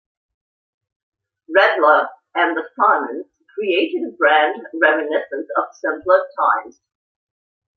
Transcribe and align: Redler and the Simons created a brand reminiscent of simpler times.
Redler 1.55 2.09
and 2.33 2.57
the 2.57 2.63
Simons 2.75 3.27
created 3.53 4.01
a 4.09 4.11
brand 4.17 4.59
reminiscent 4.73 5.45
of 5.55 5.65
simpler 5.79 6.25
times. 6.39 6.81